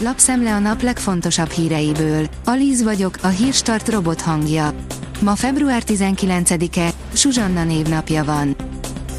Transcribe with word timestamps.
lapszemle 0.00 0.54
a 0.54 0.58
nap 0.58 0.82
legfontosabb 0.82 1.50
híreiből. 1.50 2.28
Alíz 2.44 2.82
vagyok, 2.82 3.18
a 3.22 3.26
hírstart 3.26 3.88
robot 3.88 4.20
hangja. 4.20 4.74
Ma 5.20 5.34
február 5.34 5.82
19-e, 5.86 6.90
Suzsanna 7.12 7.64
névnapja 7.64 8.24
van. 8.24 8.56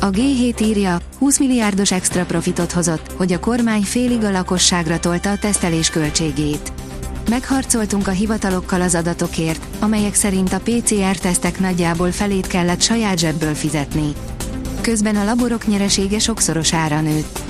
A 0.02 0.10
G7 0.10 0.62
írja, 0.62 1.00
20 1.18 1.40
milliárdos 1.40 1.92
extra 1.92 2.26
profitot 2.26 2.72
hozott, 2.72 3.12
hogy 3.18 3.32
a 3.32 3.40
kormány 3.40 3.82
félig 3.82 4.24
a 4.24 4.32
lakosságra 4.32 5.00
tolta 5.00 5.32
a 5.32 5.38
tesztelés 5.38 5.90
költségét. 5.90 6.72
Megharcoltunk 7.30 8.08
a 8.08 8.12
hivatalokkal 8.12 8.82
az 8.82 8.96
adatokért, 8.96 9.66
amelyek 9.80 10.14
szerint 10.14 10.54
a 10.54 10.60
PCR-tesztek 10.64 11.60
nagyjából 11.60 12.12
felét 12.12 12.48
kellett 12.48 12.82
saját 12.82 13.20
zsebből 13.20 13.54
fizetni. 13.54 14.12
Közben 14.82 15.16
a 15.16 15.24
laborok 15.24 15.68
nyeresége 15.68 16.20
sokszorosára 16.20 17.02
nőtt. 17.02 17.49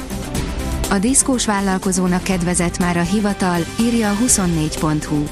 A 0.91 0.99
diszkós 0.99 1.45
vállalkozónak 1.45 2.23
kedvezett 2.23 2.79
már 2.79 2.97
a 2.97 3.01
hivatal, 3.01 3.59
írja 3.79 4.09
a 4.09 4.15
24.hu. 4.25 5.23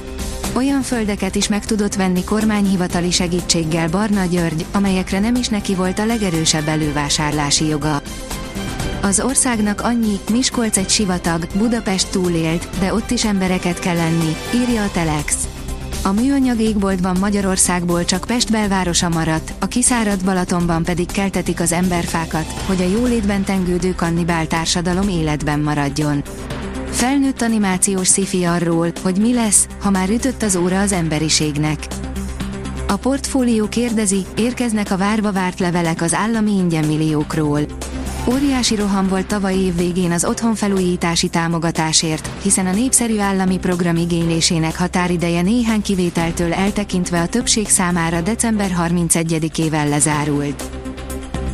Olyan 0.56 0.82
földeket 0.82 1.36
is 1.36 1.48
meg 1.48 1.66
tudott 1.66 1.96
venni 1.96 2.24
kormányhivatali 2.24 3.12
segítséggel 3.12 3.90
Barna 3.90 4.26
György, 4.26 4.66
amelyekre 4.72 5.20
nem 5.20 5.36
is 5.36 5.48
neki 5.48 5.76
volt 5.76 6.00
a 6.00 6.06
legerősebb 6.06 6.68
elővásárlási 6.68 7.66
joga. 7.66 8.02
Az 9.02 9.20
országnak 9.20 9.82
annyi, 9.82 10.20
Miskolc 10.32 10.78
egy 10.78 10.90
sivatag, 10.90 11.48
Budapest 11.54 12.12
túlélt, 12.12 12.70
de 12.80 12.94
ott 12.94 13.12
is 13.12 13.26
embereket 13.26 13.80
kell 13.80 13.96
lenni, 13.96 14.36
írja 14.56 14.84
a 14.84 14.92
Telex. 14.92 15.48
A 16.08 16.12
műanyag 16.12 16.60
égboltban 16.60 17.18
Magyarországból 17.20 18.06
csak 18.06 18.24
Pest 18.28 18.52
belvárosa 18.52 19.10
maradt, 19.10 19.54
a 19.60 19.68
kiszáradt 19.68 20.24
Balatonban 20.24 20.84
pedig 20.84 21.12
keltetik 21.12 21.60
az 21.60 21.72
emberfákat, 21.72 22.46
hogy 22.66 22.82
a 22.82 22.98
jólétben 22.98 23.44
tengődő 23.44 23.96
kannibál 23.96 24.48
társadalom 24.48 25.08
életben 25.10 25.60
maradjon. 25.60 26.24
Felnőtt 26.90 27.42
animációs 27.42 28.08
szifi 28.08 28.44
arról, 28.44 28.92
hogy 29.04 29.18
mi 29.18 29.34
lesz, 29.34 29.68
ha 29.82 29.90
már 29.90 30.10
ütött 30.10 30.44
az 30.44 30.56
óra 30.56 30.80
az 30.80 30.92
emberiségnek. 30.92 31.88
A 32.88 32.96
portfólió 32.96 33.68
kérdezi, 33.68 34.26
érkeznek 34.36 34.92
a 34.92 34.98
várva 34.98 35.32
várt 35.32 35.60
levelek 35.60 36.02
az 36.02 36.14
állami 36.14 36.52
ingyenmilliókról. 36.52 37.62
Óriási 38.30 38.76
roham 38.76 39.08
volt 39.08 39.28
tavaly 39.28 39.56
év 39.56 39.76
végén 39.76 40.12
az 40.12 40.26
otthonfelújítási 40.26 41.28
támogatásért, 41.30 42.30
hiszen 42.42 42.66
a 42.68 42.74
népszerű 42.74 43.20
állami 43.20 43.58
program 43.58 43.96
igénylésének 43.96 44.78
határideje 44.78 45.42
néhány 45.42 45.82
kivételtől 45.82 46.54
eltekintve 46.54 47.22
a 47.22 47.28
többség 47.28 47.68
számára 47.68 48.22
december 48.22 48.72
31-ével 48.80 49.90
lezárult. 49.90 50.64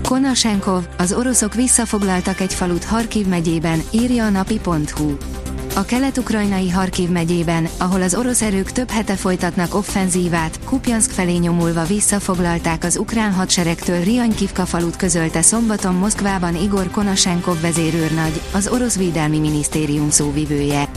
Konashenkov, 0.04 0.84
az 0.98 1.14
oroszok 1.14 1.54
visszafoglaltak 1.54 2.40
egy 2.40 2.54
falut 2.54 2.84
Harkiv 2.84 3.28
megyében, 3.28 3.82
írja 3.92 4.26
a 4.26 4.30
napi.hu. 4.30 5.33
A 5.76 5.86
kelet-ukrajnai 5.86 6.70
Harkiv 6.70 7.10
megyében, 7.10 7.68
ahol 7.78 8.02
az 8.02 8.16
orosz 8.16 8.42
erők 8.42 8.72
több 8.72 8.90
hete 8.90 9.16
folytatnak 9.16 9.76
offenzívát, 9.76 10.60
Kupjansk 10.66 11.12
felé 11.12 11.38
nyomulva 11.38 11.84
visszafoglalták 11.84 12.84
az 12.84 12.98
ukrán 12.98 13.34
hadseregtől 13.34 14.04
Rianykivka 14.04 14.66
falut 14.66 14.96
közölte 14.96 15.42
szombaton 15.42 15.96
Moszkvában 15.96 16.56
Igor 16.56 16.92
Konashenkov 16.92 17.62
vezérőrnagy, 17.62 18.42
az 18.54 18.68
orosz 18.68 18.98
védelmi 18.98 19.40
minisztérium 19.40 20.10
szóvivője. 20.10 20.90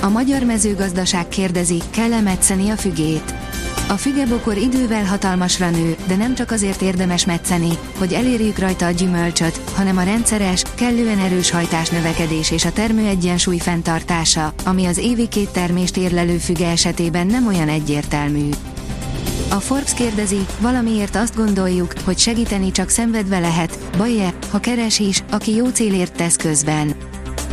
A 0.00 0.08
magyar 0.08 0.42
mezőgazdaság 0.42 1.28
kérdezi, 1.28 1.82
kell-e 1.90 2.20
metszeni 2.20 2.70
a 2.70 2.76
fügét? 2.76 3.34
A 3.88 3.96
fügebokor 3.96 4.56
idővel 4.56 5.04
hatalmasra 5.04 5.70
nő, 5.70 5.96
de 6.06 6.16
nem 6.16 6.34
csak 6.34 6.50
azért 6.50 6.82
érdemes 6.82 7.24
metszeni, 7.24 7.70
hogy 7.98 8.12
elérjük 8.12 8.58
rajta 8.58 8.86
a 8.86 8.90
gyümölcsöt, 8.90 9.60
hanem 9.74 9.96
a 9.96 10.02
rendszeres, 10.02 10.62
kellően 10.74 11.18
erős 11.18 11.50
hajtás 11.50 11.88
növekedés 11.88 12.50
és 12.50 12.64
a 12.64 12.72
termő 12.72 13.06
egyensúly 13.06 13.58
fenntartása, 13.58 14.52
ami 14.64 14.86
az 14.86 14.98
évi 14.98 15.28
két 15.28 15.50
termést 15.50 15.96
érlelő 15.96 16.36
füge 16.36 16.68
esetében 16.68 17.26
nem 17.26 17.46
olyan 17.46 17.68
egyértelmű. 17.68 18.48
A 19.50 19.60
Forbes 19.60 19.94
kérdezi, 19.94 20.46
valamiért 20.60 21.16
azt 21.16 21.36
gondoljuk, 21.36 21.92
hogy 22.04 22.18
segíteni 22.18 22.70
csak 22.70 22.88
szenvedve 22.88 23.38
lehet, 23.38 23.78
baj-e, 23.96 24.34
ha 24.50 24.58
keres 24.58 24.98
is, 24.98 25.22
aki 25.30 25.54
jó 25.54 25.68
célért 25.68 26.16
tesz 26.16 26.36
közben. 26.36 26.94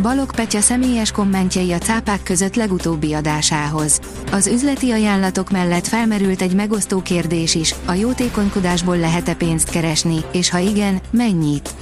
Balog 0.01 0.35
Petya 0.35 0.61
személyes 0.61 1.11
kommentjei 1.11 1.71
a 1.71 1.77
cápák 1.77 2.23
között 2.23 2.55
legutóbbi 2.55 3.13
adásához. 3.13 3.99
Az 4.31 4.47
üzleti 4.47 4.91
ajánlatok 4.91 5.51
mellett 5.51 5.87
felmerült 5.87 6.41
egy 6.41 6.53
megosztó 6.53 7.01
kérdés 7.01 7.55
is, 7.55 7.75
a 7.85 7.93
jótékonykodásból 7.93 8.97
lehet-e 8.97 9.33
pénzt 9.33 9.69
keresni, 9.69 10.17
és 10.31 10.49
ha 10.49 10.57
igen, 10.57 11.01
mennyit? 11.09 11.75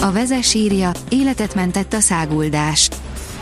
A 0.00 0.12
vezes 0.12 0.54
írja, 0.54 0.92
életet 1.08 1.54
mentett 1.54 1.92
a 1.92 2.00
száguldás. 2.00 2.88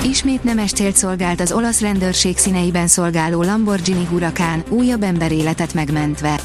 Ismét 0.02 0.44
nemes 0.44 0.72
célt 0.72 0.96
szolgált 0.96 1.41
az 1.41 1.52
olasz 1.52 1.80
rendőrség 1.80 2.38
színeiben 2.38 2.86
szolgáló 2.86 3.42
Lamborghini 3.42 4.04
Huracán, 4.04 4.64
újabb 4.69 5.02
emberéletet 5.02 5.75
megmentve. 5.75 6.41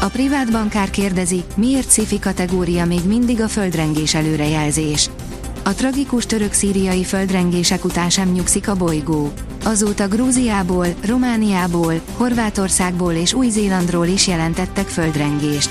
A 0.00 0.06
privát 0.06 0.50
bankár 0.50 0.90
kérdezi, 0.90 1.44
miért 1.56 1.88
szifi 1.88 2.18
kategória 2.18 2.86
még 2.86 3.00
mindig 3.06 3.40
a 3.40 3.48
földrengés 3.48 4.14
előrejelzés. 4.14 5.10
A 5.64 5.74
tragikus 5.74 6.26
török-szíriai 6.26 7.04
földrengések 7.04 7.84
után 7.84 8.10
sem 8.10 8.28
nyugszik 8.28 8.68
a 8.68 8.76
bolygó. 8.76 9.32
Azóta 9.64 10.08
Grúziából, 10.08 10.86
Romániából, 11.06 12.00
Horvátországból 12.16 13.12
és 13.12 13.32
Új-Zélandról 13.32 14.06
is 14.06 14.26
jelentettek 14.26 14.88
földrengést. 14.88 15.70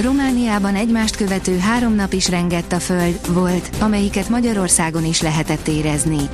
Romániában 0.00 0.74
egymást 0.74 1.16
követő 1.16 1.58
három 1.58 1.94
nap 1.94 2.12
is 2.12 2.28
rengett 2.28 2.72
a 2.72 2.80
föld, 2.80 3.34
volt, 3.34 3.70
amelyiket 3.80 4.28
Magyarországon 4.28 5.04
is 5.04 5.20
lehetett 5.20 5.68
érezni. 5.68 6.28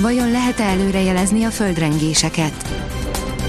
Vajon 0.00 0.30
lehet-e 0.30 0.64
előrejelezni 0.64 1.44
a 1.44 1.50
földrengéseket? 1.50 2.68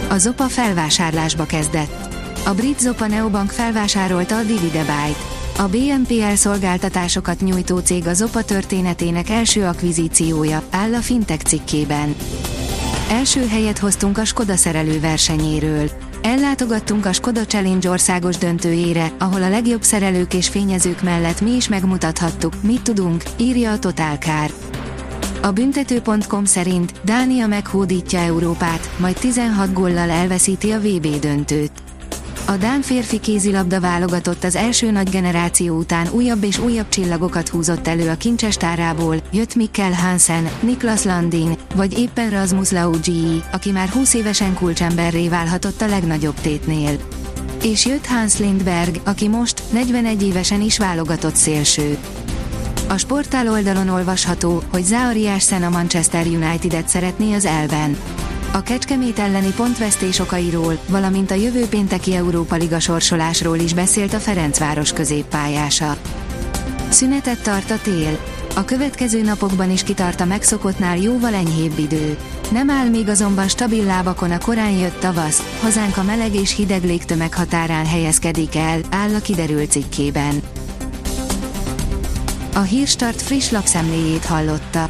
A 0.09 0.17
Zopa 0.17 0.47
felvásárlásba 0.47 1.45
kezdett. 1.45 2.07
A 2.45 2.53
brit 2.53 2.79
Zopa 2.79 3.07
Neobank 3.07 3.49
felvásárolta 3.49 4.37
a 4.37 4.43
Dividebyte. 4.43 5.38
A 5.59 5.67
BNPL 5.67 6.33
szolgáltatásokat 6.33 7.41
nyújtó 7.41 7.77
cég 7.77 8.07
az 8.07 8.21
OPA 8.21 8.43
történetének 8.43 9.29
első 9.29 9.63
akvizíciója, 9.63 10.63
áll 10.69 10.93
a 10.93 10.99
Fintech 10.99 11.45
cikkében. 11.45 12.15
Első 13.09 13.47
helyet 13.47 13.77
hoztunk 13.77 14.17
a 14.17 14.25
Skoda 14.25 14.55
szerelő 14.55 14.99
versenyéről. 14.99 15.89
Ellátogattunk 16.21 17.05
a 17.05 17.13
Skoda 17.13 17.45
Challenge 17.45 17.89
országos 17.89 18.37
döntőjére, 18.37 19.11
ahol 19.17 19.43
a 19.43 19.49
legjobb 19.49 19.81
szerelők 19.83 20.33
és 20.33 20.47
fényezők 20.47 21.03
mellett 21.03 21.41
mi 21.41 21.51
is 21.55 21.67
megmutathattuk, 21.67 22.53
mit 22.61 22.81
tudunk, 22.81 23.23
írja 23.37 23.71
a 23.71 23.79
Totalkár. 23.79 24.51
A 25.41 25.51
büntető.com 25.51 26.45
szerint 26.45 26.93
Dánia 27.03 27.47
meghódítja 27.47 28.19
Európát, 28.19 28.89
majd 28.97 29.15
16 29.19 29.73
góllal 29.73 30.09
elveszíti 30.09 30.71
a 30.71 30.79
VB 30.79 31.19
döntőt. 31.19 31.71
A 32.49 32.57
Dán 32.57 32.81
férfi 32.81 33.19
kézilabda 33.19 33.79
válogatott 33.79 34.43
az 34.43 34.55
első 34.55 34.91
nagy 34.91 35.09
generáció 35.09 35.77
után 35.77 36.07
újabb 36.11 36.43
és 36.43 36.57
újabb 36.57 36.89
csillagokat 36.89 37.49
húzott 37.49 37.87
elő 37.87 38.09
a 38.09 38.15
kincsestárából, 38.15 39.15
jött 39.31 39.55
Mikkel 39.55 39.93
Hansen, 39.93 40.49
Niklas 40.59 41.03
Landin, 41.03 41.57
vagy 41.75 41.97
éppen 41.99 42.29
Rasmus 42.29 42.71
Laugi, 42.71 43.43
aki 43.51 43.71
már 43.71 43.89
20 43.89 44.13
évesen 44.13 44.53
kulcsemberré 44.53 45.27
válhatott 45.27 45.81
a 45.81 45.87
legnagyobb 45.87 46.33
tétnél. 46.41 46.97
És 47.63 47.85
jött 47.85 48.05
Hans 48.05 48.37
Lindberg, 48.37 48.95
aki 49.03 49.27
most, 49.27 49.61
41 49.71 50.23
évesen 50.23 50.61
is 50.61 50.77
válogatott 50.77 51.35
szélső. 51.35 51.97
A 52.87 52.97
sportál 52.97 53.49
oldalon 53.49 53.89
olvasható, 53.89 54.63
hogy 54.71 54.83
Zaariásen 54.83 55.63
a 55.63 55.69
Manchester 55.69 56.25
United-et 56.25 56.87
szeretné 56.87 57.33
az 57.33 57.45
elben 57.45 57.97
a 58.51 58.61
Kecskemét 58.61 59.19
elleni 59.19 59.51
pontvesztés 59.55 60.19
okairól, 60.19 60.79
valamint 60.87 61.31
a 61.31 61.35
jövő 61.35 61.67
pénteki 61.67 62.15
Európa 62.15 62.55
Liga 62.55 62.79
sorsolásról 62.79 63.57
is 63.57 63.73
beszélt 63.73 64.13
a 64.13 64.19
Ferencváros 64.19 64.93
középpályása. 64.93 65.97
Szünetet 66.89 67.43
tart 67.43 67.71
a 67.71 67.79
tél. 67.83 68.19
A 68.55 68.65
következő 68.65 69.21
napokban 69.21 69.71
is 69.71 69.83
kitart 69.83 70.21
a 70.21 70.25
megszokottnál 70.25 70.97
jóval 70.97 71.33
enyhébb 71.33 71.77
idő. 71.77 72.17
Nem 72.51 72.69
áll 72.69 72.87
még 72.87 73.09
azonban 73.09 73.47
stabil 73.47 73.83
lábakon 73.83 74.31
a 74.31 74.37
korán 74.37 74.71
jött 74.71 74.99
tavasz, 74.99 75.59
hazánk 75.61 75.97
a 75.97 76.03
meleg 76.03 76.35
és 76.35 76.55
hideg 76.55 76.83
légtömeg 76.83 77.33
határán 77.33 77.85
helyezkedik 77.85 78.55
el, 78.55 78.79
áll 78.89 79.13
a 79.15 79.19
kiderült 79.19 79.71
cikkében. 79.71 80.41
A 82.53 82.61
Hírstart 82.61 83.21
friss 83.21 83.49
lapszemléjét 83.49 84.25
hallotta. 84.25 84.89